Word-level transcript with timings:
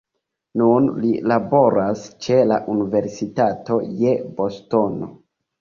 Nun 0.61 0.87
li 1.03 1.11
laboras 1.31 2.01
ĉe 2.27 2.39
la 2.53 2.59
Universitato 2.77 3.79
je 4.03 4.17
Bostono. 4.41 5.13